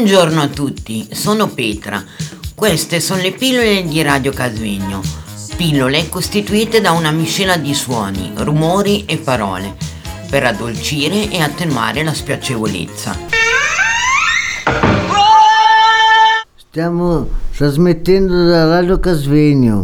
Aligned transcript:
Buongiorno 0.00 0.40
a 0.40 0.46
tutti, 0.46 1.08
sono 1.10 1.48
Petra. 1.48 2.00
Queste 2.54 3.00
sono 3.00 3.20
le 3.20 3.32
pillole 3.32 3.82
di 3.82 4.00
Radio 4.00 4.30
Casvegno. 4.30 5.02
Pillole 5.56 6.08
costituite 6.08 6.80
da 6.80 6.92
una 6.92 7.10
miscela 7.10 7.56
di 7.56 7.74
suoni, 7.74 8.30
rumori 8.36 9.04
e 9.06 9.18
parole 9.18 9.74
per 10.30 10.44
addolcire 10.44 11.28
e 11.28 11.40
attenuare 11.40 12.04
la 12.04 12.14
spiacevolezza. 12.14 13.18
Stiamo 16.54 17.28
trasmettendo 17.56 18.46
da 18.46 18.66
Radio 18.66 19.00
Casvegno. 19.00 19.82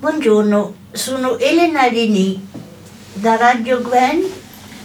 Buongiorno, 0.00 0.74
sono 0.90 1.38
Elena 1.38 1.86
Lini 1.86 2.44
da 3.12 3.36
Radio 3.36 3.80
Gwen. 3.82 4.24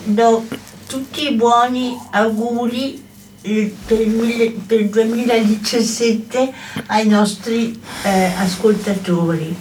Do 0.03 0.45
tutti 0.91 1.25
i 1.25 1.35
buoni 1.35 1.97
auguri 2.09 3.01
eh, 3.43 3.73
per 3.85 4.01
il, 4.01 4.09
mille- 4.09 4.51
per 4.67 4.81
il 4.81 4.89
2017 4.89 6.53
ai 6.87 7.07
nostri 7.07 7.79
eh, 8.03 8.33
ascoltatori. 8.37 9.55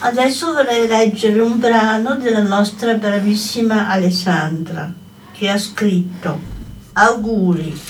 Adesso 0.00 0.52
vorrei 0.52 0.88
leggere 0.88 1.40
un 1.40 1.60
brano 1.60 2.16
della 2.16 2.42
nostra 2.42 2.94
bravissima 2.94 3.88
Alessandra 3.88 4.92
che 5.30 5.48
ha 5.48 5.56
scritto 5.56 6.40
Auguri 6.94 7.80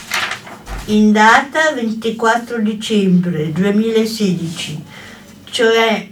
in 0.86 1.12
data 1.12 1.72
24 1.72 2.58
dicembre 2.58 3.52
2016, 3.52 4.84
cioè 5.44 6.06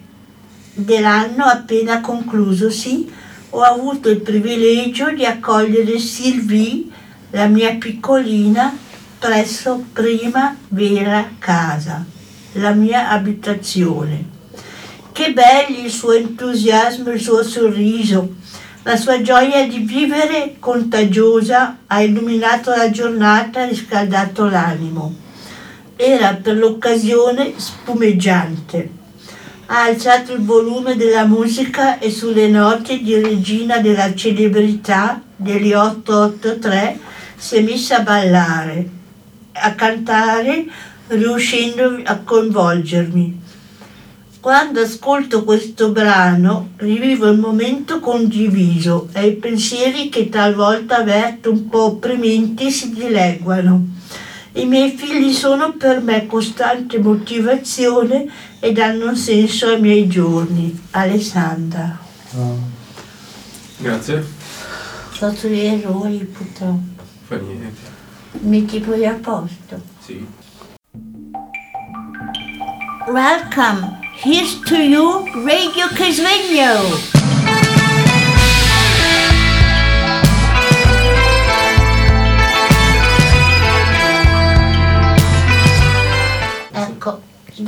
dell'anno 0.72 1.44
appena 1.44 2.00
conclusosi, 2.00 3.12
ho 3.50 3.60
avuto 3.62 4.10
il 4.10 4.20
privilegio 4.20 5.10
di 5.10 5.24
accogliere 5.24 5.98
Sylvie, 5.98 6.84
la 7.30 7.46
mia 7.46 7.74
piccolina, 7.76 8.76
presso 9.18 9.84
prima 9.92 10.56
vera 10.68 11.30
casa, 11.38 12.04
la 12.52 12.72
mia 12.72 13.08
abitazione. 13.10 14.36
Che 15.12 15.32
belli 15.32 15.84
il 15.84 15.90
suo 15.90 16.12
entusiasmo, 16.12 17.10
il 17.10 17.20
suo 17.20 17.42
sorriso, 17.42 18.34
la 18.82 18.96
sua 18.96 19.20
gioia 19.20 19.66
di 19.66 19.78
vivere 19.78 20.56
contagiosa 20.58 21.78
ha 21.86 22.02
illuminato 22.02 22.70
la 22.70 22.90
giornata 22.90 23.62
e 23.62 23.70
riscaldato 23.70 24.48
l'animo. 24.48 25.14
Era 25.96 26.34
per 26.34 26.56
l'occasione 26.56 27.54
spumeggiante. 27.56 28.97
Ha 29.70 29.82
alzato 29.82 30.32
il 30.32 30.40
volume 30.40 30.96
della 30.96 31.26
musica 31.26 31.98
e 31.98 32.10
sulle 32.10 32.48
note 32.48 33.02
di 33.02 33.20
regina 33.20 33.80
della 33.80 34.14
celebrità 34.14 35.20
degli 35.36 35.74
883 35.74 36.98
si 37.36 37.56
è 37.56 37.60
messa 37.60 37.98
a 37.98 38.00
ballare, 38.00 38.88
a 39.52 39.74
cantare, 39.74 40.64
riuscendo 41.08 42.00
a 42.02 42.16
coinvolgermi. 42.16 43.40
Quando 44.40 44.80
ascolto 44.80 45.44
questo 45.44 45.90
brano 45.90 46.70
rivivo 46.76 47.28
il 47.28 47.38
momento 47.38 48.00
condiviso 48.00 49.10
e 49.12 49.26
i 49.26 49.32
pensieri 49.34 50.08
che 50.08 50.30
talvolta 50.30 51.00
avverto 51.00 51.50
un 51.50 51.68
po' 51.68 51.84
opprimenti 51.84 52.70
si 52.70 52.94
dileguano. 52.94 53.86
I 54.58 54.64
miei 54.64 54.90
figli 54.90 55.32
sono 55.32 55.74
per 55.74 56.00
me 56.00 56.26
costante 56.26 56.98
motivazione 56.98 58.26
e 58.58 58.72
danno 58.72 59.14
senso 59.14 59.68
ai 59.68 59.80
miei 59.80 60.08
giorni. 60.08 60.76
Alessandra. 60.90 61.96
Grazie. 63.76 64.16
Ho 64.16 64.24
fatto 65.10 65.46
gli 65.46 65.60
errori 65.60 66.18
purtroppo. 66.24 67.02
Fa 67.28 67.36
niente. 67.36 67.96
Metti 68.40 68.80
poi 68.80 69.06
a 69.06 69.14
posto. 69.14 69.80
Sì. 70.04 70.26
Welcome. 73.06 74.00
Here's 74.20 74.58
to 74.64 74.74
you, 74.74 75.24
Radio 75.44 75.86
Casvegno. 75.94 77.17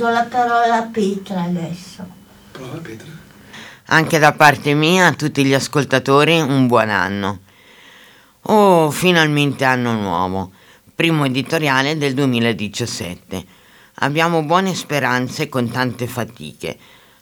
Do 0.01 0.09
la 0.09 0.23
parola 0.23 0.77
a 0.77 0.81
Petra 0.81 1.43
adesso. 1.43 2.03
Prova 2.51 2.77
Petra. 2.77 3.07
Anche 3.85 4.17
da 4.17 4.33
parte 4.33 4.73
mia 4.73 5.05
a 5.05 5.13
tutti 5.13 5.45
gli 5.45 5.53
ascoltatori 5.53 6.39
un 6.41 6.65
buon 6.65 6.89
anno. 6.89 7.39
Oh, 8.43 8.89
finalmente 8.89 9.63
anno 9.63 9.93
nuovo, 9.93 10.51
primo 10.95 11.25
editoriale 11.25 11.99
del 11.99 12.15
2017. 12.15 13.45
Abbiamo 13.95 14.41
buone 14.41 14.73
speranze 14.73 15.49
con 15.49 15.69
tante 15.69 16.07
fatiche. 16.07 16.79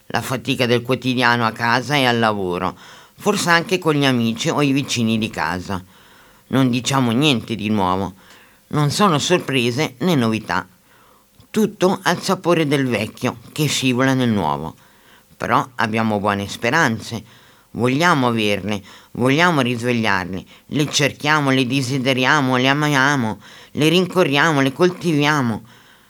La 0.07 0.21
fatica 0.21 0.65
del 0.65 0.81
quotidiano 0.81 1.45
a 1.45 1.51
casa 1.51 1.95
e 1.95 2.05
al 2.05 2.17
lavoro, 2.17 2.77
forse 3.17 3.49
anche 3.49 3.77
con 3.77 3.93
gli 3.95 4.05
amici 4.05 4.47
o 4.47 4.61
i 4.61 4.71
vicini 4.71 5.17
di 5.17 5.29
casa. 5.29 5.83
Non 6.47 6.69
diciamo 6.69 7.11
niente 7.11 7.55
di 7.55 7.69
nuovo. 7.69 8.13
Non 8.67 8.89
sono 8.89 9.19
sorprese 9.19 9.95
né 9.99 10.15
novità. 10.15 10.65
Tutto 11.51 11.99
al 12.03 12.21
sapore 12.21 12.67
del 12.67 12.85
vecchio 12.85 13.37
che 13.51 13.65
scivola 13.65 14.13
nel 14.13 14.29
nuovo. 14.29 14.75
Però 15.35 15.67
abbiamo 15.75 16.19
buone 16.19 16.47
speranze. 16.47 17.23
Vogliamo 17.71 18.27
averle, 18.27 18.79
vogliamo 19.13 19.61
risvegliarle, 19.61 20.45
le 20.67 20.91
cerchiamo, 20.91 21.49
le 21.49 21.65
desideriamo, 21.65 22.55
le 22.57 22.67
amiamo, 22.67 23.39
le 23.71 23.89
rincorriamo, 23.89 24.61
le 24.61 24.71
coltiviamo. 24.73 25.63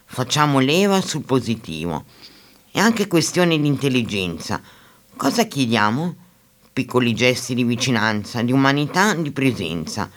Facciamo 0.03 0.59
leva 0.59 0.99
sul 0.99 1.23
positivo. 1.23 2.03
È 2.69 2.79
anche 2.79 3.07
questione 3.07 3.57
di 3.57 3.67
intelligenza. 3.67 4.61
Cosa 5.15 5.45
chiediamo? 5.45 6.15
Piccoli 6.73 7.13
gesti 7.13 7.53
di 7.53 7.63
vicinanza, 7.63 8.41
di 8.41 8.51
umanità, 8.51 9.13
di 9.13 9.31
presenza. 9.31 10.09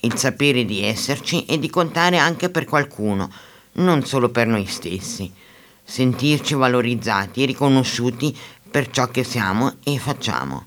Il 0.00 0.16
sapere 0.16 0.64
di 0.64 0.82
esserci 0.82 1.44
e 1.44 1.58
di 1.58 1.68
contare 1.68 2.16
anche 2.16 2.48
per 2.48 2.64
qualcuno, 2.64 3.30
non 3.74 4.04
solo 4.04 4.28
per 4.28 4.46
noi 4.46 4.66
stessi. 4.66 5.32
Sentirci 5.84 6.54
valorizzati 6.54 7.42
e 7.42 7.46
riconosciuti 7.46 8.36
per 8.70 8.90
ciò 8.90 9.08
che 9.08 9.24
siamo 9.24 9.76
e 9.82 9.98
facciamo. 9.98 10.66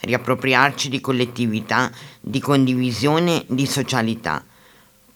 Riappropriarci 0.00 0.88
di 0.88 1.00
collettività, 1.00 1.90
di 2.20 2.40
condivisione, 2.40 3.44
di 3.48 3.66
socialità. 3.66 4.44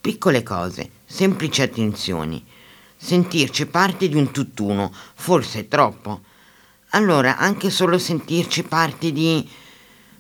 Piccole 0.01 0.43
cose, 0.43 0.91
semplici 1.05 1.63
attenzioni. 1.63 2.45
Sentirci 2.97 3.67
parte 3.67 4.09
di 4.09 4.17
un 4.17 4.31
tutt'uno, 4.31 4.93
forse 5.15 5.69
troppo. 5.69 6.23
Allora 6.91 7.37
anche 7.37 7.71
solo 7.71 7.99
sentirci 7.99 8.63
parte 8.63 9.13
di... 9.13 9.47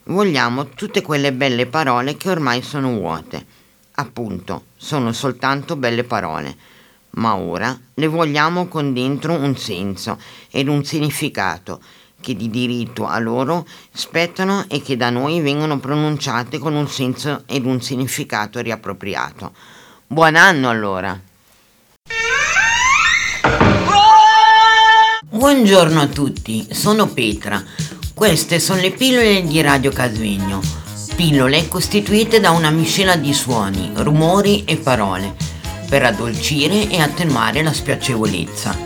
Vogliamo 0.04 0.68
tutte 0.68 1.02
quelle 1.02 1.32
belle 1.32 1.66
parole 1.66 2.16
che 2.16 2.30
ormai 2.30 2.62
sono 2.62 2.92
vuote. 2.92 3.44
Appunto, 3.92 4.66
sono 4.76 5.12
soltanto 5.12 5.76
belle 5.76 6.04
parole. 6.04 6.56
Ma 7.16 7.34
ora 7.36 7.78
le 7.94 8.06
vogliamo 8.08 8.68
con 8.68 8.92
dentro 8.92 9.32
un 9.32 9.56
senso 9.56 10.18
ed 10.50 10.68
un 10.68 10.84
significato 10.84 11.80
che 12.20 12.34
di 12.34 12.50
diritto 12.50 13.06
a 13.06 13.18
loro 13.18 13.66
spettano 13.92 14.64
e 14.68 14.82
che 14.82 14.96
da 14.96 15.10
noi 15.10 15.40
vengono 15.40 15.78
pronunciate 15.78 16.58
con 16.58 16.74
un 16.74 16.88
senso 16.88 17.44
ed 17.46 17.64
un 17.64 17.80
significato 17.80 18.60
riappropriato. 18.60 19.52
Buon 20.06 20.36
anno 20.36 20.68
allora! 20.68 21.18
Buongiorno 25.28 26.00
a 26.00 26.06
tutti, 26.06 26.66
sono 26.70 27.06
Petra. 27.06 27.62
Queste 28.14 28.58
sono 28.58 28.80
le 28.80 28.92
pillole 28.92 29.42
di 29.42 29.60
Radio 29.60 29.90
Casvegno. 29.90 30.60
Pillole 31.14 31.68
costituite 31.68 32.40
da 32.40 32.50
una 32.50 32.70
miscela 32.70 33.16
di 33.16 33.32
suoni, 33.32 33.92
rumori 33.94 34.64
e 34.64 34.76
parole 34.76 35.55
per 35.88 36.04
addolcire 36.04 36.88
e 36.88 37.00
attenuare 37.00 37.62
la 37.62 37.72
spiacevolezza. 37.72 38.76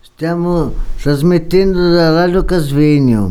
Stiamo 0.00 0.72
trasmettendo 1.00 1.90
da 1.90 2.12
Radio 2.12 2.44
Casvegno. 2.44 3.28